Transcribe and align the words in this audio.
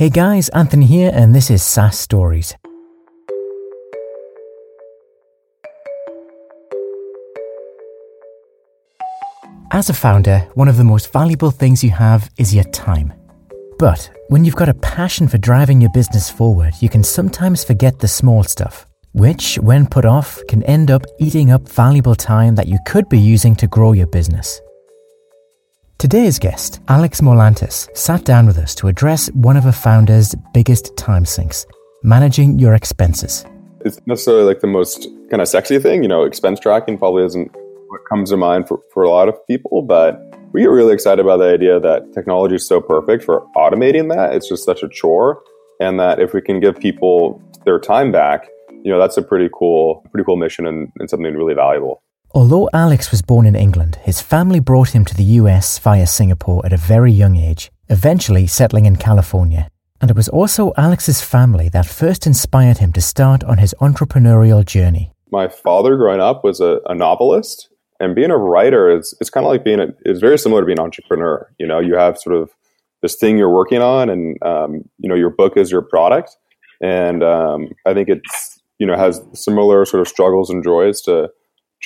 Hey 0.00 0.08
guys, 0.08 0.48
Anthony 0.54 0.86
here, 0.86 1.10
and 1.12 1.34
this 1.34 1.50
is 1.50 1.62
SaaS 1.62 1.98
Stories. 1.98 2.54
As 9.70 9.90
a 9.90 9.92
founder, 9.92 10.48
one 10.54 10.68
of 10.68 10.78
the 10.78 10.84
most 10.84 11.12
valuable 11.12 11.50
things 11.50 11.84
you 11.84 11.90
have 11.90 12.30
is 12.38 12.54
your 12.54 12.64
time. 12.64 13.12
But 13.78 14.10
when 14.28 14.46
you've 14.46 14.56
got 14.56 14.70
a 14.70 14.80
passion 14.80 15.28
for 15.28 15.36
driving 15.36 15.82
your 15.82 15.92
business 15.92 16.30
forward, 16.30 16.72
you 16.80 16.88
can 16.88 17.04
sometimes 17.04 17.62
forget 17.62 17.98
the 17.98 18.08
small 18.08 18.42
stuff, 18.42 18.86
which, 19.12 19.56
when 19.56 19.86
put 19.86 20.06
off, 20.06 20.40
can 20.48 20.62
end 20.62 20.90
up 20.90 21.02
eating 21.18 21.50
up 21.50 21.68
valuable 21.68 22.14
time 22.14 22.54
that 22.54 22.68
you 22.68 22.78
could 22.86 23.06
be 23.10 23.18
using 23.18 23.54
to 23.56 23.66
grow 23.66 23.92
your 23.92 24.06
business. 24.06 24.62
Today's 26.00 26.38
guest, 26.38 26.80
Alex 26.88 27.20
Morlantis, 27.20 27.94
sat 27.94 28.24
down 28.24 28.46
with 28.46 28.56
us 28.56 28.74
to 28.76 28.88
address 28.88 29.30
one 29.32 29.58
of 29.58 29.66
a 29.66 29.72
founder's 29.72 30.34
biggest 30.54 30.96
time 30.96 31.26
sinks 31.26 31.66
managing 32.02 32.58
your 32.58 32.72
expenses. 32.72 33.44
It's 33.84 34.00
necessarily 34.06 34.44
like 34.44 34.60
the 34.60 34.66
most 34.66 35.08
kind 35.28 35.42
of 35.42 35.48
sexy 35.48 35.78
thing, 35.78 36.02
you 36.02 36.08
know, 36.08 36.24
expense 36.24 36.58
tracking 36.58 36.96
probably 36.96 37.26
isn't 37.26 37.54
what 37.88 38.00
comes 38.08 38.30
to 38.30 38.38
mind 38.38 38.66
for, 38.66 38.80
for 38.94 39.02
a 39.02 39.10
lot 39.10 39.28
of 39.28 39.36
people, 39.46 39.82
but 39.82 40.18
we 40.54 40.62
get 40.62 40.70
really 40.70 40.94
excited 40.94 41.20
about 41.20 41.36
the 41.36 41.52
idea 41.52 41.78
that 41.78 42.14
technology 42.14 42.54
is 42.54 42.66
so 42.66 42.80
perfect 42.80 43.22
for 43.22 43.46
automating 43.54 44.08
that. 44.08 44.34
It's 44.34 44.48
just 44.48 44.64
such 44.64 44.82
a 44.82 44.88
chore. 44.88 45.42
And 45.80 46.00
that 46.00 46.18
if 46.18 46.32
we 46.32 46.40
can 46.40 46.60
give 46.60 46.80
people 46.80 47.42
their 47.66 47.78
time 47.78 48.10
back, 48.10 48.48
you 48.70 48.90
know, 48.90 48.98
that's 48.98 49.18
a 49.18 49.22
pretty 49.22 49.50
cool, 49.52 50.02
pretty 50.10 50.24
cool 50.24 50.36
mission 50.36 50.66
and, 50.66 50.90
and 50.98 51.10
something 51.10 51.34
really 51.34 51.52
valuable. 51.52 52.02
Although 52.32 52.70
Alex 52.72 53.10
was 53.10 53.22
born 53.22 53.44
in 53.44 53.56
England, 53.56 53.96
his 54.02 54.20
family 54.20 54.60
brought 54.60 54.94
him 54.94 55.04
to 55.04 55.16
the 55.16 55.40
US 55.40 55.80
via 55.80 56.06
Singapore 56.06 56.64
at 56.64 56.72
a 56.72 56.76
very 56.76 57.10
young 57.10 57.34
age, 57.34 57.72
eventually 57.88 58.46
settling 58.46 58.86
in 58.86 58.94
California. 58.94 59.68
And 60.00 60.12
it 60.12 60.16
was 60.16 60.28
also 60.28 60.72
Alex's 60.76 61.20
family 61.20 61.68
that 61.70 61.86
first 61.86 62.28
inspired 62.28 62.78
him 62.78 62.92
to 62.92 63.00
start 63.00 63.42
on 63.42 63.58
his 63.58 63.74
entrepreneurial 63.80 64.64
journey. 64.64 65.10
My 65.32 65.48
father, 65.48 65.96
growing 65.96 66.20
up, 66.20 66.44
was 66.44 66.60
a, 66.60 66.78
a 66.86 66.94
novelist, 66.94 67.68
and 67.98 68.14
being 68.14 68.30
a 68.30 68.38
writer 68.38 68.96
is 68.96 69.12
it's 69.20 69.28
kind 69.28 69.44
of 69.44 69.50
like 69.50 69.64
being 69.64 69.80
a, 69.80 69.88
it's 70.04 70.20
very 70.20 70.38
similar 70.38 70.62
to 70.62 70.66
being 70.66 70.78
an 70.78 70.84
entrepreneur. 70.84 71.52
You 71.58 71.66
know, 71.66 71.80
you 71.80 71.96
have 71.96 72.16
sort 72.16 72.36
of 72.36 72.50
this 73.02 73.16
thing 73.16 73.38
you're 73.38 73.52
working 73.52 73.82
on, 73.82 74.08
and 74.08 74.40
um, 74.42 74.88
you 74.98 75.08
know 75.08 75.16
your 75.16 75.30
book 75.30 75.56
is 75.56 75.70
your 75.70 75.82
product, 75.82 76.36
and 76.80 77.24
um, 77.24 77.70
I 77.86 77.92
think 77.92 78.08
it's 78.08 78.60
you 78.78 78.86
know 78.86 78.96
has 78.96 79.20
similar 79.34 79.84
sort 79.84 80.00
of 80.00 80.08
struggles 80.08 80.48
and 80.48 80.62
joys 80.62 81.00
to 81.02 81.28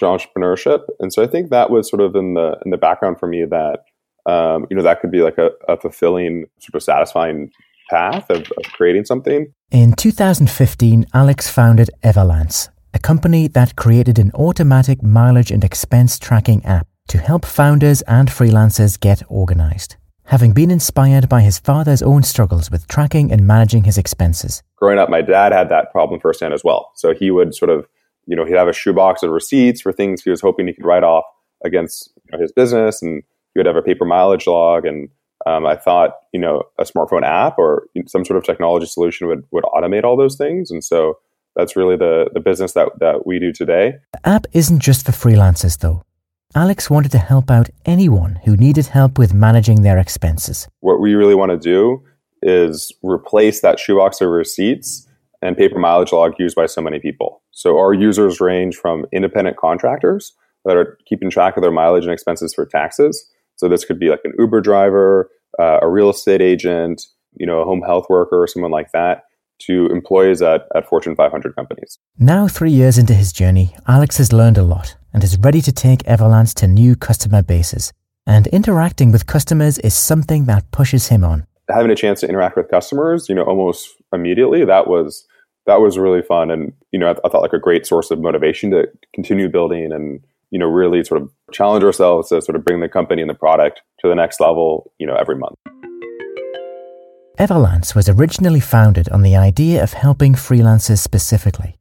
entrepreneurship. 0.03 0.81
And 1.01 1.13
so 1.13 1.23
I 1.23 1.27
think 1.27 1.51
that 1.51 1.71
was 1.71 1.89
sort 1.89 2.03
of 2.03 2.15
in 2.17 2.35
the 2.35 2.59
in 2.65 2.71
the 2.71 2.77
background 2.77 3.19
for 3.19 3.27
me 3.27 3.45
that 3.45 3.85
um, 4.27 4.67
you 4.71 4.77
know 4.77 4.83
that 4.83 5.01
could 5.01 5.11
be 5.11 5.23
like 5.23 5.39
a, 5.39 5.51
a 5.69 5.77
fulfilling, 5.77 6.47
sort 6.59 6.75
of 6.75 6.83
satisfying 6.83 7.51
path 7.91 8.31
of, 8.31 8.41
of 8.41 8.65
creating 8.73 9.05
something. 9.05 9.53
In 9.71 9.93
2015, 9.93 11.07
Alex 11.13 11.51
founded 11.51 11.91
Everlance, 12.03 12.69
a 12.95 12.99
company 12.99 13.49
that 13.49 13.77
created 13.77 14.19
an 14.19 14.31
automatic 14.33 15.03
mileage 15.03 15.51
and 15.51 15.63
expense 15.63 16.19
tracking 16.19 16.65
app 16.65 16.87
to 17.09 17.19
help 17.19 17.45
founders 17.45 18.01
and 18.03 18.29
freelancers 18.29 18.99
get 18.99 19.23
organized. 19.29 19.97
Having 20.29 20.55
been 20.55 20.71
inspired 20.71 21.29
by 21.29 21.43
his 21.43 21.59
father's 21.59 22.01
own 22.01 22.23
struggles 22.23 22.71
with 22.71 22.89
tracking 22.89 23.31
and 23.31 23.47
managing 23.47 23.85
his 23.85 23.99
expenses. 23.99 24.63
Growing 24.77 24.99
up, 24.99 25.11
my 25.11 25.21
dad 25.21 25.53
had 25.53 25.69
that 25.69 25.93
problem 25.93 26.19
firsthand 26.19 26.55
as 26.55 26.65
well. 26.65 26.93
So 26.95 27.13
he 27.13 27.31
would 27.31 27.55
sort 27.55 27.71
of 27.71 27.87
you 28.27 28.37
know, 28.37 28.45
he'd 28.45 28.57
have 28.57 28.69
a 28.69 28.73
shoebox 28.73 29.23
of 29.23 29.31
receipts 29.31 29.81
for 29.81 29.93
things 29.93 30.23
he 30.23 30.31
was 30.31 30.41
hoping 30.41 30.67
he 30.67 30.75
could 30.75 30.85
write 30.85 31.05
off 31.05 31.25
against 31.65 32.13
you 32.25 32.33
know, 32.33 32.43
his 32.43 32.53
business, 32.53 33.03
and 33.03 33.23
he 33.55 33.59
would 33.59 33.67
have 33.67 33.77
a 33.77 33.83
paper 33.83 34.05
mileage 34.05 34.47
log. 34.47 34.85
And 34.85 35.09
um, 35.47 35.67
I 35.67 35.77
thought, 35.77 36.13
you 36.33 36.41
know, 36.41 36.63
a 36.79 36.85
smartphone 36.85 37.25
app 37.25 37.59
or 37.59 37.87
some 38.07 38.25
sort 38.25 38.37
of 38.37 38.45
technology 38.45 38.87
solution 38.87 39.27
would 39.29 39.45
would 39.51 39.65
automate 39.65 40.05
all 40.05 40.17
those 40.17 40.37
things. 40.37 40.71
And 40.71 40.83
so 40.83 41.19
that's 41.57 41.77
really 41.77 41.97
the 41.97 42.31
the 42.33 42.41
business 42.41 42.73
that 42.73 42.89
that 43.01 43.27
we 43.27 43.39
do 43.39 43.53
today. 43.53 43.95
The 44.13 44.29
app 44.29 44.47
isn't 44.53 44.81
just 44.81 45.07
for 45.07 45.13
freelancers, 45.13 45.79
though. 45.79 46.03
Alex 46.57 46.89
wanted 46.89 47.11
to 47.13 47.19
help 47.19 47.51
out 47.51 47.69
anyone 47.85 48.37
who 48.45 48.57
needed 48.57 48.87
help 48.87 49.19
with 49.19 49.35
managing 49.35 49.83
their 49.83 49.99
expenses. 49.99 50.69
What 50.81 51.01
we 51.01 51.15
really 51.15 51.35
want 51.35 51.51
to 51.51 51.59
do 51.59 52.05
is 52.43 52.93
replace 53.03 53.61
that 53.63 53.81
shoebox 53.81 54.21
of 54.21 54.29
receipts 54.29 55.09
and 55.45 55.57
paper 55.57 55.79
mileage 55.79 56.11
log 56.11 56.33
used 56.39 56.57
by 56.57 56.67
so 56.67 56.81
many 56.81 56.99
people. 56.99 57.43
So 57.53 57.79
our 57.79 57.93
users 57.93 58.41
range 58.41 58.77
from 58.77 59.05
independent 59.13 59.59
contractors 59.59 60.33
that 60.65 60.77
are 60.77 60.99
keeping 61.07 61.31
track 61.31 61.57
of 61.57 61.63
their 61.63 61.71
mileage 61.71 62.05
and 62.05 62.13
expenses 62.13 62.55
for 62.55 62.65
taxes. 62.65 63.31
So 63.57 63.69
this 63.69 63.85
could 63.85 64.01
be 64.01 64.09
like 64.09 64.23
an 64.25 64.33
Uber 64.39 64.63
driver, 64.63 65.31
uh, 65.61 65.79
a 65.83 65.89
real 65.89 66.09
estate 66.09 66.41
agent, 66.41 67.07
you 67.35 67.47
know, 67.47 67.61
a 67.61 67.65
home 67.65 67.83
health 67.83 68.07
worker, 68.09 68.43
or 68.43 68.47
someone 68.47 68.71
like 68.71 68.91
that, 68.93 69.25
to 69.61 69.87
employees 69.89 70.41
at, 70.41 70.63
at 70.75 70.89
Fortune 70.89 71.15
500 71.15 71.55
companies. 71.55 71.99
Now, 72.19 72.49
three 72.49 72.71
years 72.71 72.97
into 72.97 73.13
his 73.13 73.33
journey, 73.33 73.77
Alex 73.87 74.17
has 74.17 74.33
learned 74.33 74.57
a 74.57 74.63
lot 74.63 74.97
and 75.13 75.23
is 75.23 75.39
ready 75.39 75.61
to 75.61 75.73
take 75.73 76.03
Everlance 76.05 76.55
to 76.55 76.67
new 76.67 76.97
customer 76.97 77.43
bases. 77.43 77.93
And 78.27 78.47
interacting 78.47 79.13
with 79.13 79.27
customers 79.27 79.79
is 79.79 79.95
something 79.95 80.47
that 80.47 80.71
pushes 80.71 81.09
him 81.09 81.23
on. 81.23 81.47
Having 81.69 81.91
a 81.91 81.97
chance 81.97 82.21
to 82.21 82.29
interact 82.29 82.57
with 82.57 82.71
customers, 82.71 83.29
you 83.29 83.35
know, 83.35 83.45
almost 83.45 83.91
immediately, 84.13 84.65
that 84.65 84.87
was 84.87 85.27
that 85.67 85.81
was 85.81 85.99
really 85.99 86.23
fun 86.23 86.51
and 86.51 86.73
you 86.93 86.99
know 86.99 87.09
I, 87.09 87.13
I, 87.25 87.29
thought 87.29 87.43
like 87.43 87.53
a 87.53 87.59
great 87.59 87.87
source 87.87 88.11
of 88.11 88.21
motivation 88.21 88.71
to 88.71 88.89
continue 89.15 89.49
building 89.49 89.93
and 89.93 90.21
you 90.51 90.59
know 90.59 90.67
really 90.67 91.05
sort 91.05 91.23
of 91.23 91.31
challenge 91.53 91.85
ourselves 91.85 92.29
to 92.29 92.43
sort 92.43 92.57
of 92.57 92.65
bring 92.65 92.81
the 92.81 92.89
company 92.89 93.23
and 93.23 93.31
the 93.31 93.35
product 93.35 93.83
to 94.01 94.09
the 94.09 94.15
next 94.15 94.41
level 94.41 94.93
you 94.99 95.07
know 95.07 95.15
every 95.15 95.37
month 95.37 95.57
everlance 97.39 97.95
was 97.95 98.09
originally 98.09 98.61
founded 98.61 99.09
on 99.09 99.23
the 99.23 99.37
idea 99.37 99.83
of 99.83 99.93
helping 99.93 100.35
freelancers 100.35 100.99
specifically 100.99 101.77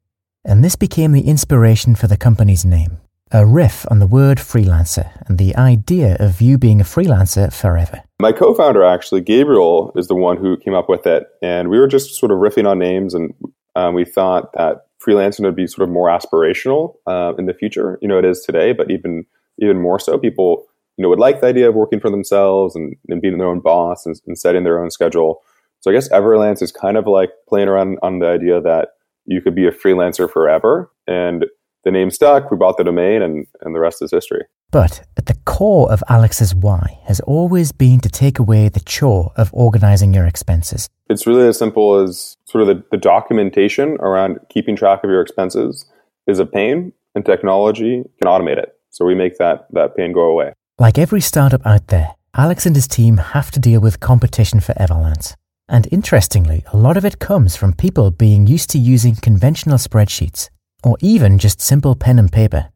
and 0.46 0.64
this 0.64 0.76
became 0.76 1.12
the 1.12 1.28
inspiration 1.28 1.96
for 1.96 2.08
the 2.08 2.18
company's 2.18 2.66
name 2.66 2.98
a 3.36 3.46
riff 3.46 3.84
on 3.90 3.98
the 3.98 4.06
word 4.06 4.38
freelancer 4.38 5.10
and 5.28 5.40
the 5.40 5.56
idea 5.56 6.16
of 6.20 6.40
you 6.40 6.56
being 6.60 6.80
a 6.80 6.84
freelancer 6.84 7.52
forever. 7.52 8.04
My 8.22 8.32
co 8.32 8.54
founder, 8.54 8.84
actually, 8.84 9.22
Gabriel, 9.22 9.92
is 9.96 10.08
the 10.08 10.16
one 10.16 10.38
who 10.38 10.56
came 10.56 10.76
up 10.76 10.88
with 10.88 11.08
it. 11.08 11.24
And 11.42 11.70
we 11.70 11.80
were 11.80 11.88
just 11.88 12.14
sort 12.14 12.32
of 12.32 12.38
riffing 12.38 12.70
on 12.70 12.78
names 12.78 13.16
and 13.16 13.34
um, 13.76 13.94
we 13.94 14.06
thought 14.06 14.54
that 14.54 14.86
freelancing 15.06 15.44
would 15.44 15.56
be 15.56 15.68
sort 15.68 15.88
of 15.88 15.94
more 15.94 16.08
aspirational 16.08 16.96
uh, 17.08 17.34
in 17.38 17.46
the 17.46 17.54
future. 17.54 17.98
You 18.02 18.08
know, 18.08 18.18
it 18.18 18.26
is 18.26 18.42
today, 18.42 18.74
but 18.74 18.90
even 18.92 19.26
even 19.60 19.82
more 19.82 20.00
so, 20.00 20.18
people 20.18 20.66
you 20.98 21.04
know 21.04 21.10
would 21.10 21.20
like 21.20 21.42
the 21.42 21.48
idea 21.48 21.70
of 21.70 21.76
working 21.76 22.00
for 22.00 22.10
themselves 22.10 22.76
and, 22.76 22.96
and 23.10 23.22
being 23.22 23.38
their 23.38 23.48
own 23.48 23.60
boss 23.60 24.06
and, 24.06 24.20
and 24.28 24.38
setting 24.38 24.64
their 24.64 24.82
own 24.82 24.90
schedule. 24.90 25.42
So 25.82 25.92
I 25.92 25.94
guess 25.94 26.10
Everlance 26.10 26.62
is 26.62 26.72
kind 26.72 26.96
of 26.96 27.08
like 27.08 27.32
playing 27.50 27.68
around 27.68 28.00
on 28.02 28.20
the 28.20 28.28
idea 28.28 28.62
that 28.62 28.90
you 29.26 29.42
could 29.42 29.56
be 29.56 29.68
a 29.68 29.72
freelancer 29.72 30.32
forever. 30.32 30.90
And 31.08 31.46
the 31.84 31.92
name 31.92 32.10
stuck. 32.10 32.50
We 32.50 32.58
bought 32.58 32.78
the 32.78 32.84
domain, 32.84 33.22
and, 33.22 33.46
and 33.62 33.76
the 33.76 33.80
rest 33.80 34.02
is 34.02 34.12
history. 34.12 34.46
But 34.74 35.04
at 35.18 35.28
the 35.28 35.36
core 35.46 35.92
of 35.92 36.04
Alex's 36.10 36.56
why 36.56 37.00
has 37.06 37.20
always 37.20 37.72
been 37.72 38.00
to 38.00 38.10
take 38.10 38.40
away 38.40 38.70
the 38.70 38.80
chore 38.80 39.32
of 39.38 39.52
organizing 39.54 40.16
your 40.16 40.26
expenses. 40.26 40.90
It's 41.12 41.28
really 41.28 41.48
as 41.48 41.60
simple 41.60 42.00
as 42.00 42.38
sort 42.46 42.64
of 42.64 42.68
the, 42.68 42.84
the 42.90 42.98
documentation 42.98 43.98
around 44.00 44.40
keeping 44.50 44.76
track 44.76 45.04
of 45.04 45.12
your 45.12 45.22
expenses 45.22 45.86
is 46.26 46.40
a 46.40 46.48
pain, 46.48 46.92
and 47.14 47.24
technology 47.24 48.02
can 48.20 48.28
automate 48.28 48.58
it. 48.58 48.76
So 48.90 49.06
we 49.06 49.14
make 49.14 49.38
that, 49.38 49.68
that 49.74 49.96
pain 49.96 50.12
go 50.12 50.22
away. 50.22 50.54
Like 50.80 50.98
every 50.98 51.22
startup 51.22 51.64
out 51.68 51.90
there, 51.90 52.16
Alex 52.36 52.66
and 52.66 52.76
his 52.76 52.88
team 52.88 53.18
have 53.18 53.52
to 53.52 53.60
deal 53.60 53.80
with 53.80 54.00
competition 54.00 54.60
for 54.60 54.74
Everlance. 54.74 55.36
And 55.70 55.88
interestingly, 55.92 56.64
a 56.74 56.78
lot 56.78 56.98
of 56.98 57.06
it 57.06 57.20
comes 57.20 57.56
from 57.56 57.74
people 57.74 58.10
being 58.10 58.48
used 58.48 58.72
to 58.72 58.80
using 58.80 59.14
conventional 59.18 59.78
spreadsheets 59.78 60.50
or 60.84 60.98
even 61.00 61.38
just 61.38 61.62
simple 61.62 61.94
pen 61.94 62.18
and 62.18 62.32
paper. 62.32 62.73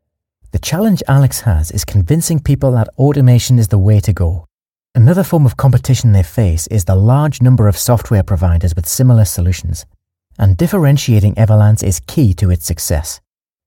The 0.52 0.60
challenge 0.60 1.04
Alex 1.10 1.42
has 1.42 1.72
is 1.72 1.84
convincing 1.84 2.40
people 2.40 2.72
that 2.72 2.88
automation 2.98 3.60
is 3.60 3.68
the 3.68 3.78
way 3.78 4.00
to 4.00 4.14
go. 4.14 4.46
Another 4.96 5.22
form 5.22 5.46
of 5.46 5.58
competition 5.58 6.14
they 6.14 6.24
face 6.24 6.68
is 6.68 6.86
the 6.86 6.96
large 6.96 7.42
number 7.42 7.68
of 7.68 7.78
software 7.78 8.24
providers 8.24 8.74
with 8.74 8.88
similar 8.88 9.26
solutions, 9.26 9.86
and 10.40 10.56
differentiating 10.56 11.36
Everlance 11.36 11.84
is 11.84 12.00
key 12.00 12.34
to 12.36 12.50
its 12.50 12.66
success. 12.66 13.20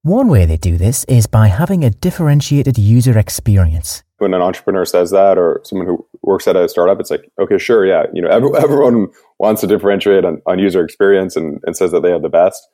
One 0.02 0.28
way 0.28 0.46
they 0.46 0.56
do 0.56 0.78
this 0.78 1.04
is 1.04 1.26
by 1.26 1.48
having 1.48 1.84
a 1.84 1.90
differentiated 1.90 2.78
user 2.78 3.18
experience. 3.18 4.02
When 4.16 4.32
an 4.32 4.40
entrepreneur 4.40 4.86
says 4.86 5.10
that, 5.10 5.36
or 5.36 5.60
someone 5.64 5.86
who 5.86 6.06
works 6.22 6.48
at 6.48 6.56
a 6.56 6.66
startup, 6.66 6.98
it's 6.98 7.10
like, 7.10 7.30
okay, 7.38 7.58
sure, 7.58 7.84
yeah, 7.84 8.04
you 8.14 8.22
know, 8.22 8.28
everyone 8.54 9.08
wants 9.38 9.60
to 9.60 9.66
differentiate 9.66 10.24
on, 10.24 10.40
on 10.46 10.58
user 10.58 10.82
experience 10.82 11.36
and, 11.36 11.60
and 11.66 11.76
says 11.76 11.92
that 11.92 12.02
they 12.02 12.10
have 12.10 12.22
the 12.22 12.30
best. 12.30 12.66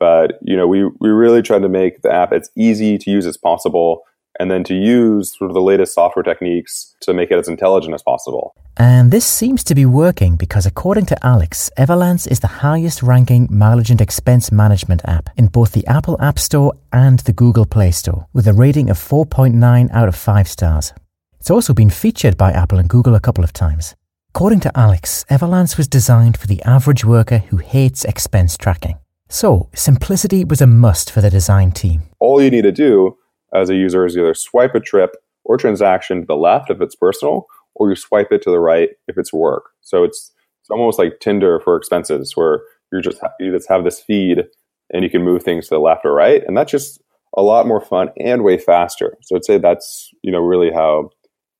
But 0.00 0.38
you 0.42 0.56
know, 0.56 0.66
we 0.66 0.84
we 0.98 1.10
really 1.10 1.42
tried 1.42 1.62
to 1.62 1.68
make 1.68 2.02
the 2.02 2.12
app 2.12 2.32
as 2.32 2.50
easy 2.56 2.98
to 2.98 3.10
use 3.10 3.26
as 3.26 3.36
possible, 3.36 4.02
and 4.40 4.50
then 4.50 4.64
to 4.64 4.74
use 4.74 5.36
sort 5.36 5.50
of 5.50 5.54
the 5.54 5.60
latest 5.60 5.94
software 5.94 6.22
techniques 6.22 6.96
to 7.02 7.12
make 7.12 7.30
it 7.30 7.38
as 7.38 7.46
intelligent 7.46 7.94
as 7.94 8.02
possible. 8.02 8.54
And 8.78 9.10
this 9.10 9.26
seems 9.26 9.62
to 9.64 9.74
be 9.74 9.84
working 9.84 10.36
because, 10.36 10.64
according 10.64 11.04
to 11.06 11.26
Alex, 11.26 11.70
Everlance 11.76 12.26
is 12.26 12.40
the 12.40 12.46
highest 12.64 13.02
ranking 13.02 13.46
mileage 13.50 13.90
and 13.90 14.00
expense 14.00 14.50
management 14.50 15.02
app 15.04 15.28
in 15.36 15.48
both 15.48 15.72
the 15.72 15.86
Apple 15.86 16.16
App 16.20 16.38
Store 16.38 16.72
and 16.90 17.18
the 17.20 17.34
Google 17.34 17.66
Play 17.66 17.90
Store, 17.90 18.26
with 18.32 18.48
a 18.48 18.54
rating 18.54 18.88
of 18.88 18.98
4.9 18.98 19.90
out 19.92 20.08
of 20.08 20.16
5 20.16 20.48
stars. 20.48 20.94
It's 21.38 21.50
also 21.50 21.74
been 21.74 21.90
featured 21.90 22.38
by 22.38 22.52
Apple 22.52 22.78
and 22.78 22.88
Google 22.88 23.14
a 23.14 23.20
couple 23.20 23.44
of 23.44 23.52
times. 23.52 23.94
According 24.34 24.60
to 24.60 24.78
Alex, 24.78 25.26
Everlance 25.28 25.76
was 25.76 25.88
designed 25.88 26.38
for 26.38 26.46
the 26.46 26.62
average 26.62 27.04
worker 27.04 27.38
who 27.38 27.58
hates 27.58 28.04
expense 28.04 28.56
tracking. 28.56 28.98
So, 29.32 29.68
simplicity 29.76 30.44
was 30.44 30.60
a 30.60 30.66
must 30.66 31.12
for 31.12 31.20
the 31.20 31.30
design 31.30 31.70
team. 31.70 32.02
All 32.18 32.42
you 32.42 32.50
need 32.50 32.62
to 32.62 32.72
do 32.72 33.16
as 33.54 33.70
a 33.70 33.76
user 33.76 34.04
is 34.04 34.16
either 34.16 34.34
swipe 34.34 34.74
a 34.74 34.80
trip 34.80 35.14
or 35.44 35.56
transaction 35.56 36.22
to 36.22 36.26
the 36.26 36.34
left 36.34 36.68
if 36.68 36.80
it's 36.80 36.96
personal, 36.96 37.46
or 37.76 37.88
you 37.88 37.94
swipe 37.94 38.32
it 38.32 38.42
to 38.42 38.50
the 38.50 38.58
right 38.58 38.90
if 39.06 39.16
it's 39.16 39.32
work. 39.32 39.70
So 39.82 40.02
it's 40.02 40.32
it's 40.60 40.70
almost 40.70 40.98
like 40.98 41.20
Tinder 41.20 41.60
for 41.60 41.76
expenses, 41.76 42.36
where 42.36 42.62
you're 42.90 43.00
just 43.00 43.20
you 43.38 43.52
just 43.52 43.68
have 43.68 43.84
this 43.84 44.00
feed 44.00 44.46
and 44.92 45.04
you 45.04 45.10
can 45.10 45.22
move 45.22 45.44
things 45.44 45.68
to 45.68 45.76
the 45.76 45.80
left 45.80 46.04
or 46.04 46.12
right, 46.12 46.42
and 46.44 46.56
that's 46.56 46.72
just 46.72 47.00
a 47.36 47.42
lot 47.42 47.68
more 47.68 47.80
fun 47.80 48.08
and 48.18 48.42
way 48.42 48.58
faster. 48.58 49.16
So 49.22 49.36
I'd 49.36 49.44
say 49.44 49.58
that's 49.58 50.10
you 50.22 50.32
know 50.32 50.40
really 50.40 50.72
how 50.72 51.08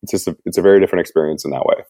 it's 0.03 0.11
just 0.11 0.27
a, 0.27 0.37
it's 0.45 0.59
a 0.59 0.63
very 0.63 0.81
different 0.81 1.03
experience 1.03 1.45
in 1.45 1.53
that 1.53 1.65
way. 1.65 1.85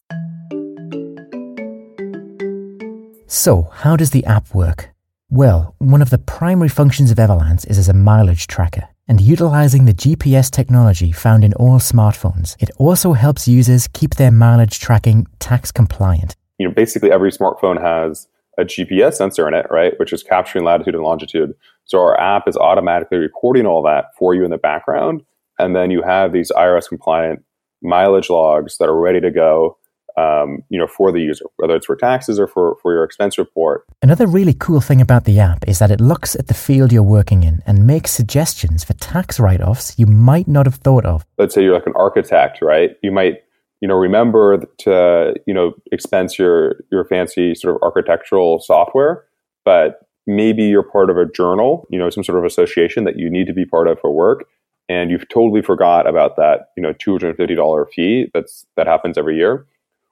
So, 3.25 3.63
how 3.73 3.95
does 3.95 4.11
the 4.11 4.23
app 4.25 4.53
work? 4.53 4.90
Well, 5.33 5.75
one 5.77 6.01
of 6.01 6.09
the 6.09 6.17
primary 6.17 6.67
functions 6.67 7.09
of 7.09 7.17
Everlance 7.17 7.65
is 7.65 7.77
as 7.77 7.87
a 7.87 7.93
mileage 7.93 8.47
tracker, 8.47 8.89
and 9.07 9.21
utilizing 9.21 9.85
the 9.85 9.93
GPS 9.93 10.51
technology 10.51 11.13
found 11.13 11.45
in 11.45 11.53
all 11.53 11.79
smartphones, 11.79 12.57
it 12.59 12.69
also 12.77 13.13
helps 13.13 13.47
users 13.47 13.87
keep 13.87 14.15
their 14.15 14.29
mileage 14.29 14.81
tracking 14.81 15.25
tax 15.39 15.71
compliant. 15.71 16.35
You 16.57 16.67
know, 16.67 16.73
basically 16.73 17.13
every 17.13 17.31
smartphone 17.31 17.79
has 17.81 18.27
a 18.57 18.65
GPS 18.65 19.13
sensor 19.13 19.47
in 19.47 19.53
it, 19.53 19.67
right, 19.71 19.97
which 19.99 20.11
is 20.11 20.21
capturing 20.21 20.65
latitude 20.65 20.95
and 20.95 21.03
longitude. 21.05 21.55
So 21.85 21.99
our 21.99 22.19
app 22.19 22.45
is 22.45 22.57
automatically 22.57 23.17
recording 23.17 23.65
all 23.65 23.81
that 23.83 24.07
for 24.19 24.35
you 24.35 24.43
in 24.43 24.51
the 24.51 24.57
background, 24.57 25.23
and 25.57 25.73
then 25.73 25.91
you 25.91 26.01
have 26.01 26.33
these 26.33 26.51
IRS 26.51 26.89
compliant 26.89 27.41
mileage 27.81 28.29
logs 28.29 28.79
that 28.79 28.89
are 28.89 28.99
ready 28.99 29.21
to 29.21 29.31
go 29.31 29.77
um, 30.17 30.63
you 30.69 30.77
know, 30.77 30.87
for 30.87 31.11
the 31.11 31.19
user, 31.19 31.45
whether 31.57 31.75
it's 31.75 31.85
for 31.85 31.95
taxes 31.95 32.39
or 32.39 32.47
for, 32.47 32.77
for 32.81 32.93
your 32.93 33.03
expense 33.03 33.37
report. 33.37 33.85
Another 34.01 34.27
really 34.27 34.53
cool 34.53 34.81
thing 34.81 35.01
about 35.01 35.25
the 35.25 35.39
app 35.39 35.67
is 35.67 35.79
that 35.79 35.91
it 35.91 36.01
looks 36.01 36.35
at 36.35 36.47
the 36.47 36.53
field 36.53 36.91
you're 36.91 37.03
working 37.03 37.43
in 37.43 37.61
and 37.65 37.87
makes 37.87 38.11
suggestions 38.11 38.83
for 38.83 38.93
tax 38.93 39.39
write-offs 39.39 39.97
you 39.97 40.05
might 40.05 40.47
not 40.47 40.65
have 40.65 40.75
thought 40.75 41.05
of. 41.05 41.25
Let's 41.37 41.55
say 41.55 41.63
you're 41.63 41.73
like 41.73 41.87
an 41.87 41.93
architect, 41.95 42.61
right? 42.61 42.91
You 43.01 43.11
might, 43.11 43.43
you 43.81 43.87
know, 43.87 43.95
remember 43.95 44.63
to, 44.79 45.35
you 45.47 45.53
know, 45.53 45.73
expense 45.91 46.37
your 46.37 46.75
your 46.91 47.05
fancy 47.05 47.55
sort 47.55 47.75
of 47.75 47.81
architectural 47.81 48.59
software, 48.59 49.25
but 49.65 50.07
maybe 50.27 50.63
you're 50.63 50.83
part 50.83 51.09
of 51.09 51.17
a 51.17 51.25
journal, 51.25 51.87
you 51.89 51.97
know, 51.97 52.09
some 52.09 52.23
sort 52.23 52.37
of 52.37 52.45
association 52.45 53.03
that 53.05 53.17
you 53.17 53.29
need 53.29 53.47
to 53.47 53.53
be 53.53 53.65
part 53.65 53.87
of 53.87 53.99
for 53.99 54.11
work 54.11 54.45
and 54.91 55.09
you've 55.09 55.27
totally 55.29 55.61
forgot 55.61 56.05
about 56.05 56.35
that, 56.35 56.71
you 56.75 56.83
know, 56.83 56.93
$250 56.93 57.85
fee 57.93 58.29
that's 58.33 58.65
that 58.75 58.87
happens 58.87 59.17
every 59.17 59.37
year 59.37 59.65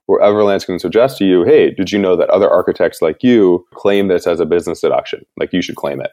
where 0.10 0.22
Everlance 0.22 0.66
can 0.66 0.80
suggest 0.80 1.20
to 1.20 1.24
you, 1.24 1.44
hey, 1.44 1.70
did 1.70 1.92
you 1.92 2.00
know 2.00 2.16
that 2.16 2.32
other 2.32 2.50
architects 2.50 3.00
like 3.00 3.22
you 3.22 3.64
claim 3.76 4.08
this 4.08 4.26
as 4.26 4.40
a 4.40 4.46
business 4.46 4.82
deduction? 4.82 5.24
Like 5.38 5.54
you 5.54 5.62
should 5.62 5.76
claim 5.76 6.02
it. 6.02 6.10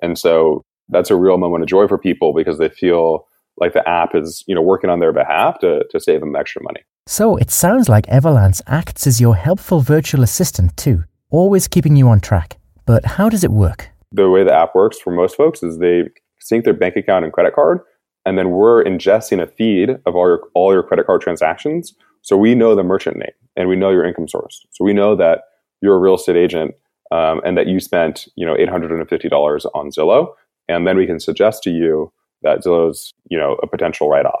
And 0.00 0.16
so 0.16 0.64
that's 0.88 1.10
a 1.10 1.16
real 1.16 1.36
moment 1.36 1.64
of 1.64 1.68
joy 1.68 1.88
for 1.88 1.98
people 1.98 2.32
because 2.32 2.58
they 2.58 2.68
feel 2.68 3.26
like 3.56 3.72
the 3.72 3.86
app 3.88 4.14
is, 4.14 4.44
you 4.46 4.54
know, 4.54 4.62
working 4.62 4.88
on 4.88 5.00
their 5.00 5.12
behalf 5.12 5.58
to, 5.62 5.84
to 5.90 5.98
save 5.98 6.20
them 6.20 6.36
extra 6.36 6.62
money. 6.62 6.84
So 7.08 7.36
it 7.38 7.50
sounds 7.50 7.88
like 7.88 8.06
Everlance 8.06 8.62
acts 8.68 9.04
as 9.08 9.20
your 9.20 9.34
helpful 9.34 9.80
virtual 9.80 10.22
assistant 10.22 10.76
too, 10.76 11.02
always 11.30 11.66
keeping 11.66 11.96
you 11.96 12.06
on 12.06 12.20
track. 12.20 12.56
But 12.86 13.04
how 13.04 13.28
does 13.28 13.42
it 13.42 13.50
work? 13.50 13.88
The 14.12 14.30
way 14.30 14.44
the 14.44 14.54
app 14.54 14.76
works 14.76 14.96
for 14.96 15.10
most 15.10 15.34
folks 15.34 15.64
is 15.64 15.78
they 15.78 16.04
sync 16.38 16.64
their 16.64 16.72
bank 16.72 16.94
account 16.94 17.24
and 17.24 17.32
credit 17.32 17.56
card, 17.56 17.80
and 18.24 18.38
then 18.38 18.50
we're 18.50 18.84
ingesting 18.84 19.42
a 19.42 19.48
feed 19.48 19.90
of 20.06 20.14
all 20.14 20.28
your 20.28 20.40
all 20.54 20.72
your 20.72 20.84
credit 20.84 21.06
card 21.06 21.20
transactions 21.20 21.96
so 22.22 22.36
we 22.36 22.54
know 22.54 22.76
the 22.76 22.84
merchant 22.84 23.16
name 23.16 23.32
and 23.56 23.68
we 23.68 23.76
know 23.76 23.90
your 23.90 24.04
income 24.04 24.28
source. 24.28 24.64
So 24.70 24.84
we 24.84 24.92
know 24.92 25.16
that 25.16 25.42
you're 25.82 25.96
a 25.96 25.98
real 25.98 26.14
estate 26.14 26.36
agent 26.36 26.74
um, 27.10 27.40
and 27.44 27.56
that 27.56 27.66
you 27.66 27.80
spent 27.80 28.28
you 28.36 28.46
know 28.46 28.54
$850 28.54 29.66
on 29.74 29.90
Zillow, 29.90 30.28
and 30.68 30.86
then 30.86 30.96
we 30.96 31.06
can 31.06 31.20
suggest 31.20 31.62
to 31.64 31.70
you 31.70 32.12
that 32.42 32.60
Zillow's 32.64 33.12
you 33.28 33.38
know 33.38 33.56
a 33.62 33.66
potential 33.66 34.08
write-off. 34.08 34.40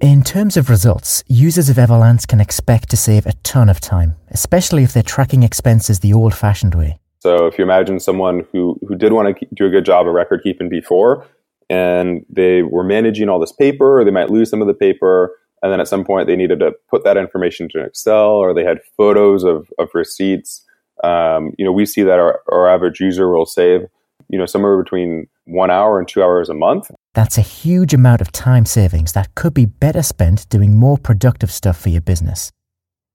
In 0.00 0.22
terms 0.24 0.56
of 0.56 0.68
results, 0.68 1.24
users 1.28 1.68
of 1.68 1.76
Everlance 1.76 2.26
can 2.26 2.40
expect 2.40 2.90
to 2.90 2.96
save 2.96 3.26
a 3.26 3.32
ton 3.44 3.68
of 3.68 3.80
time, 3.80 4.16
especially 4.30 4.82
if 4.82 4.92
they're 4.92 5.02
tracking 5.02 5.42
expenses 5.42 6.00
the 6.00 6.12
old-fashioned 6.12 6.74
way. 6.74 6.98
So 7.20 7.46
if 7.46 7.56
you 7.56 7.64
imagine 7.64 8.00
someone 8.00 8.44
who 8.52 8.78
who 8.86 8.96
did 8.96 9.12
want 9.12 9.38
to 9.38 9.46
do 9.54 9.66
a 9.66 9.70
good 9.70 9.84
job 9.84 10.08
of 10.08 10.14
record 10.14 10.42
keeping 10.42 10.68
before, 10.68 11.24
and 11.70 12.26
they 12.28 12.62
were 12.62 12.84
managing 12.84 13.28
all 13.28 13.38
this 13.38 13.52
paper, 13.52 14.00
or 14.00 14.04
they 14.04 14.10
might 14.10 14.28
lose 14.28 14.50
some 14.50 14.60
of 14.60 14.66
the 14.66 14.74
paper, 14.74 15.34
and 15.62 15.72
then 15.72 15.80
at 15.80 15.88
some 15.88 16.04
point 16.04 16.26
they 16.26 16.36
needed 16.36 16.60
to 16.60 16.72
put 16.90 17.04
that 17.04 17.16
information 17.16 17.66
into 17.66 17.84
Excel 17.84 18.30
or 18.30 18.52
they 18.52 18.64
had 18.64 18.80
photos 18.96 19.44
of, 19.44 19.70
of 19.78 19.88
receipts. 19.94 20.64
Um, 21.04 21.52
you 21.58 21.64
know, 21.64 21.72
we 21.72 21.86
see 21.86 22.02
that 22.02 22.18
our, 22.18 22.40
our 22.50 22.68
average 22.68 23.00
user 23.00 23.32
will 23.32 23.46
save, 23.46 23.82
you 24.28 24.38
know, 24.38 24.46
somewhere 24.46 24.82
between 24.82 25.28
one 25.44 25.70
hour 25.70 25.98
and 25.98 26.08
two 26.08 26.22
hours 26.22 26.48
a 26.48 26.54
month. 26.54 26.90
That's 27.14 27.38
a 27.38 27.42
huge 27.42 27.94
amount 27.94 28.20
of 28.20 28.32
time 28.32 28.66
savings 28.66 29.12
that 29.12 29.34
could 29.34 29.54
be 29.54 29.66
better 29.66 30.02
spent 30.02 30.48
doing 30.48 30.76
more 30.76 30.98
productive 30.98 31.50
stuff 31.50 31.78
for 31.78 31.88
your 31.88 32.00
business. 32.00 32.52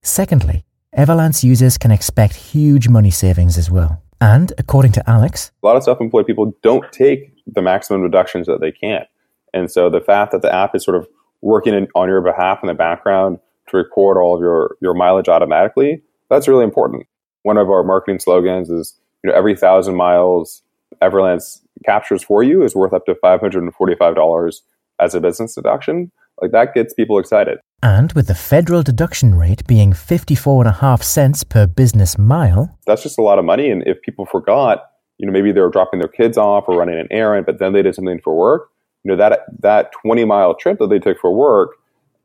Secondly, 0.03 0.63
Everlance 0.95 1.43
users 1.43 1.77
can 1.77 1.91
expect 1.91 2.35
huge 2.35 2.87
money 2.87 3.11
savings 3.11 3.57
as 3.57 3.69
well. 3.69 4.01
And 4.19 4.51
according 4.57 4.93
to 4.93 5.09
Alex, 5.09 5.51
a 5.61 5.65
lot 5.65 5.75
of 5.75 5.83
self 5.83 6.01
employed 6.01 6.25
people 6.25 6.53
don't 6.63 6.91
take 6.91 7.33
the 7.45 7.61
maximum 7.61 8.03
deductions 8.03 8.47
that 8.47 8.61
they 8.61 8.71
can. 8.71 9.05
And 9.53 9.69
so 9.71 9.89
the 9.89 10.01
fact 10.01 10.31
that 10.31 10.41
the 10.41 10.53
app 10.53 10.75
is 10.75 10.83
sort 10.83 10.97
of 10.97 11.07
working 11.41 11.73
in, 11.73 11.87
on 11.95 12.07
your 12.07 12.21
behalf 12.21 12.59
in 12.61 12.67
the 12.67 12.73
background 12.73 13.39
to 13.69 13.77
record 13.77 14.17
all 14.17 14.35
of 14.35 14.41
your, 14.41 14.77
your 14.81 14.93
mileage 14.93 15.27
automatically, 15.27 16.01
that's 16.29 16.47
really 16.47 16.63
important. 16.63 17.05
One 17.43 17.57
of 17.57 17.69
our 17.69 17.83
marketing 17.83 18.19
slogans 18.19 18.69
is, 18.69 18.99
you 19.23 19.29
know, 19.29 19.37
every 19.37 19.55
thousand 19.55 19.95
miles 19.95 20.63
Everlance 21.01 21.61
captures 21.85 22.23
for 22.23 22.43
you 22.43 22.63
is 22.63 22.75
worth 22.75 22.93
up 22.93 23.05
to 23.05 23.15
$545 23.23 24.61
as 24.99 25.15
a 25.15 25.21
business 25.21 25.55
deduction. 25.55 26.11
Like 26.41 26.51
that 26.51 26.73
gets 26.73 26.93
people 26.93 27.19
excited. 27.19 27.59
And 27.83 28.11
with 28.13 28.27
the 28.27 28.35
federal 28.35 28.83
deduction 28.83 29.35
rate 29.35 29.65
being 29.67 29.93
54.5 29.93 31.03
cents 31.03 31.43
per 31.43 31.67
business 31.67 32.17
mile, 32.17 32.77
that's 32.85 33.03
just 33.03 33.19
a 33.19 33.21
lot 33.21 33.39
of 33.39 33.45
money. 33.45 33.69
And 33.69 33.83
if 33.87 34.01
people 34.01 34.25
forgot, 34.25 34.83
you 35.17 35.25
know, 35.25 35.33
maybe 35.33 35.51
they 35.51 35.61
were 35.61 35.69
dropping 35.69 35.99
their 35.99 36.09
kids 36.09 36.37
off 36.37 36.65
or 36.67 36.77
running 36.77 36.99
an 36.99 37.07
errand, 37.11 37.45
but 37.45 37.59
then 37.59 37.73
they 37.73 37.81
did 37.81 37.95
something 37.95 38.19
for 38.23 38.35
work, 38.35 38.69
you 39.07 39.15
know 39.15 39.17
that 39.17 39.45
that 39.59 39.91
20 40.03 40.25
mile 40.25 40.53
trip 40.53 40.79
that 40.79 40.89
they 40.89 40.99
took 40.99 41.17
for 41.19 41.33
work 41.33 41.77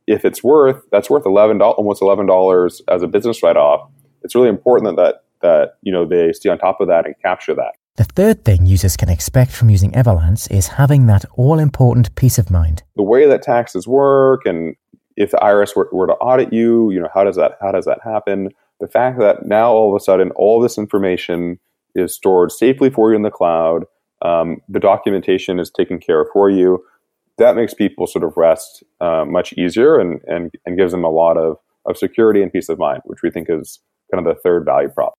if 0.09 0.25
it's 0.25 0.43
worth 0.43 0.83
that's 0.91 1.09
worth 1.09 1.25
11 1.25 1.63
almost 1.63 2.03
11 2.03 2.27
dollars 2.27 2.83
as 2.89 3.03
a 3.03 3.07
business 3.07 3.43
write 3.43 3.57
off 3.57 3.89
it's 4.23 4.35
really 4.35 4.49
important 4.49 4.97
that 4.97 5.23
that 5.43 5.75
you 5.83 5.93
know 5.93 6.05
they 6.05 6.33
stay 6.33 6.51
on 6.51 6.59
top 6.59 6.81
of 6.81 6.89
that 6.89 7.07
and 7.07 7.15
capture 7.23 7.55
that 7.55 7.73
the 7.97 8.05
third 8.05 8.45
thing 8.45 8.67
users 8.67 8.97
can 8.97 9.11
expect 9.11 9.53
from 9.53 9.69
using 9.69 9.93
Everlance 9.93 10.51
is 10.51 10.67
having 10.67 11.07
that 11.07 11.27
all 11.37 11.59
important 11.59 12.15
peace 12.15 12.39
of 12.39 12.51
mind. 12.51 12.83
The 12.97 13.03
way 13.03 13.27
that 13.27 13.43
taxes 13.43 13.87
work 13.87 14.47
and 14.47 14.75
if 15.19 15.31
the 15.31 15.37
IRS 15.37 15.77
were, 15.77 15.91
were, 15.93 16.07
to 16.07 16.15
audit 16.15 16.55
you, 16.55 16.91
you 16.91 16.99
know, 16.99 17.11
how 17.13 17.23
does 17.23 17.37
that 17.37 17.59
how 17.61 17.71
does 17.71 17.85
that 17.85 17.99
happen? 18.03 18.49
The 18.81 18.89
fact 18.89 19.19
that 19.19 19.45
now 19.45 19.73
all 19.73 19.95
of 19.95 20.01
a 20.01 20.03
sudden 20.03 20.31
all 20.37 20.59
this 20.59 20.79
information 20.79 21.61
is 21.95 22.15
stored 22.15 22.51
safely 22.51 22.89
for 22.89 23.11
you 23.11 23.17
in 23.17 23.23
the 23.23 23.31
cloud, 23.31 23.85
um, 24.25 24.59
the 24.69 24.81
documentation 24.81 25.59
is 25.59 25.71
taken 25.71 25.99
care 25.99 26.23
of 26.23 26.29
for 26.33 26.51
you. 26.51 26.83
That 27.39 27.57
makes 27.57 27.75
people 27.75 28.07
sort 28.07 28.25
of 28.25 28.35
rest 28.37 28.83
uh, 29.01 29.25
much 29.27 29.53
easier 29.55 29.99
and, 29.99 30.21
and, 30.27 30.51
and 30.67 30.77
gives 30.77 30.93
them 30.93 31.05
a 31.05 31.11
lot 31.11 31.37
of, 31.37 31.57
of 31.87 31.97
security 31.97 32.43
and 32.43 32.53
peace 32.53 32.69
of 32.69 32.79
mind, 32.79 33.03
which 33.05 33.23
we 33.23 33.31
think 33.31 33.49
is 33.51 33.81
kind 34.13 34.27
of 34.27 34.35
the 34.35 34.41
third 34.41 34.65
value 34.65 34.89
prop. 34.89 35.15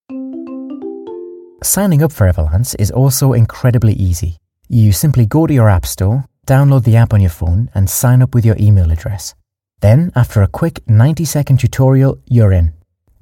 Signing 1.63 2.03
up 2.03 2.11
for 2.11 2.31
Everlance 2.31 2.75
is 2.79 2.91
also 2.91 3.33
incredibly 3.33 3.93
easy. 3.93 4.37
You 4.69 4.91
simply 4.91 5.25
go 5.25 5.47
to 5.47 5.53
your 5.53 5.69
App 5.69 5.85
Store, 5.85 6.25
download 6.45 6.83
the 6.83 6.95
app 6.95 7.13
on 7.13 7.21
your 7.21 7.29
phone, 7.29 7.69
and 7.73 7.89
sign 7.89 8.21
up 8.21 8.35
with 8.35 8.45
your 8.45 8.55
email 8.59 8.91
address. 8.91 9.33
Then, 9.81 10.11
after 10.15 10.41
a 10.41 10.47
quick 10.47 10.81
90 10.87 11.25
second 11.25 11.59
tutorial, 11.59 12.17
you're 12.25 12.53
in. 12.53 12.73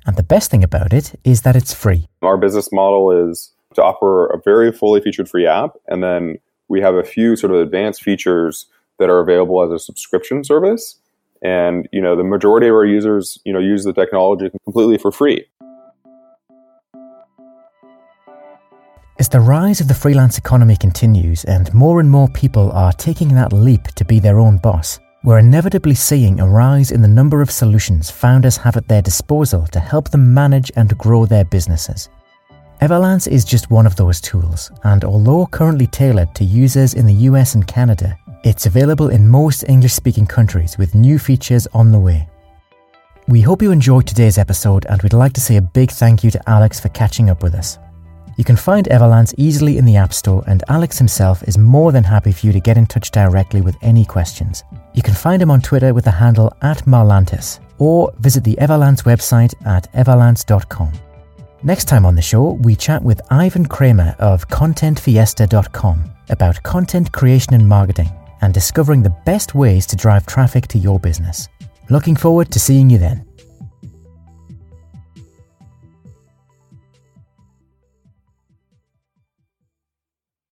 And 0.05 0.15
the 0.15 0.23
best 0.23 0.51
thing 0.51 0.63
about 0.63 0.93
it 0.93 1.13
is 1.23 1.41
that 1.41 1.55
it's 1.55 1.73
free. 1.73 2.07
Our 2.21 2.38
business 2.38 2.69
model 2.71 3.29
is 3.29 3.51
to 3.73 3.83
offer 3.83 4.27
a 4.27 4.41
very 4.43 4.71
fully 4.71 5.01
featured 5.01 5.29
free 5.29 5.47
app. 5.47 5.77
And 5.87 6.03
then 6.03 6.37
we 6.67 6.81
have 6.81 6.95
a 6.95 7.03
few 7.03 7.35
sort 7.35 7.53
of 7.53 7.59
advanced 7.59 8.03
features 8.03 8.65
that 8.99 9.09
are 9.09 9.19
available 9.19 9.61
as 9.63 9.71
a 9.71 9.79
subscription 9.79 10.43
service. 10.43 10.97
And, 11.43 11.87
you 11.91 12.01
know, 12.01 12.15
the 12.15 12.23
majority 12.23 12.67
of 12.67 12.75
our 12.75 12.85
users, 12.85 13.39
you 13.45 13.51
know, 13.51 13.59
use 13.59 13.83
the 13.83 13.93
technology 13.93 14.49
completely 14.63 14.97
for 14.97 15.11
free. 15.11 15.45
As 19.19 19.29
the 19.29 19.39
rise 19.39 19.81
of 19.81 19.87
the 19.87 19.93
freelance 19.93 20.37
economy 20.37 20.75
continues 20.75 21.43
and 21.45 21.71
more 21.73 21.99
and 21.99 22.09
more 22.09 22.27
people 22.29 22.71
are 22.71 22.93
taking 22.93 23.35
that 23.35 23.53
leap 23.53 23.83
to 23.95 24.05
be 24.05 24.19
their 24.19 24.39
own 24.39 24.57
boss, 24.57 24.99
we're 25.23 25.37
inevitably 25.37 25.93
seeing 25.93 26.39
a 26.39 26.47
rise 26.47 26.89
in 26.89 27.03
the 27.03 27.07
number 27.07 27.41
of 27.41 27.51
solutions 27.51 28.09
founders 28.09 28.57
have 28.57 28.77
at 28.77 28.87
their 28.87 29.03
disposal 29.03 29.67
to 29.67 29.79
help 29.79 30.09
them 30.09 30.33
manage 30.33 30.71
and 30.75 30.97
grow 30.97 31.27
their 31.27 31.45
businesses. 31.45 32.09
Everlance 32.81 33.27
is 33.27 33.45
just 33.45 33.69
one 33.69 33.85
of 33.85 33.95
those 33.95 34.19
tools, 34.19 34.71
and 34.85 35.05
although 35.05 35.45
currently 35.45 35.85
tailored 35.85 36.33
to 36.33 36.43
users 36.43 36.95
in 36.95 37.05
the 37.05 37.29
US 37.29 37.53
and 37.53 37.67
Canada, 37.67 38.17
it's 38.43 38.65
available 38.65 39.09
in 39.09 39.27
most 39.27 39.63
English 39.69 39.93
speaking 39.93 40.25
countries 40.25 40.79
with 40.79 40.95
new 40.95 41.19
features 41.19 41.67
on 41.73 41.91
the 41.91 42.00
way. 42.00 42.27
We 43.27 43.39
hope 43.39 43.61
you 43.61 43.71
enjoyed 43.71 44.07
today's 44.07 44.39
episode, 44.39 44.88
and 44.89 45.00
we'd 45.03 45.13
like 45.13 45.33
to 45.33 45.41
say 45.41 45.57
a 45.57 45.61
big 45.61 45.91
thank 45.91 46.23
you 46.23 46.31
to 46.31 46.50
Alex 46.50 46.79
for 46.79 46.89
catching 46.89 47.29
up 47.29 47.43
with 47.43 47.53
us. 47.53 47.77
You 48.35 48.43
can 48.43 48.55
find 48.55 48.88
Everlance 48.88 49.35
easily 49.38 49.77
in 49.77 49.85
the 49.85 49.97
App 49.97 50.11
Store, 50.11 50.43
and 50.47 50.63
Alex 50.67 50.97
himself 50.97 51.43
is 51.43 51.59
more 51.59 51.91
than 51.91 52.03
happy 52.03 52.31
for 52.31 52.47
you 52.47 52.51
to 52.51 52.59
get 52.59 52.77
in 52.77 52.88
touch 52.88 53.11
directly 53.11 53.61
with 53.61 53.77
any 53.83 54.05
questions. 54.05 54.63
You 54.95 55.03
can 55.03 55.13
find 55.13 55.39
him 55.39 55.51
on 55.51 55.61
Twitter 55.61 55.93
with 55.93 56.05
the 56.05 56.11
handle 56.11 56.51
at 56.63 56.79
Marlantis, 56.88 57.59
or 57.77 58.11
visit 58.17 58.43
the 58.43 58.55
Everlance 58.55 59.03
website 59.03 59.53
at 59.67 59.93
everlance.com. 59.93 61.10
Next 61.63 61.85
time 61.85 62.07
on 62.07 62.15
the 62.15 62.23
show, 62.23 62.53
we 62.63 62.75
chat 62.75 63.03
with 63.03 63.21
Ivan 63.29 63.67
Kramer 63.67 64.15
of 64.17 64.47
ContentFiesta.com 64.47 66.03
about 66.29 66.63
content 66.63 67.11
creation 67.11 67.53
and 67.53 67.69
marketing 67.69 68.09
and 68.41 68.51
discovering 68.51 69.03
the 69.03 69.15
best 69.27 69.53
ways 69.53 69.85
to 69.87 69.95
drive 69.95 70.25
traffic 70.25 70.65
to 70.69 70.79
your 70.79 70.99
business. 70.99 71.47
Looking 71.91 72.15
forward 72.15 72.49
to 72.51 72.59
seeing 72.59 72.89
you 72.89 72.97
then. 72.97 73.27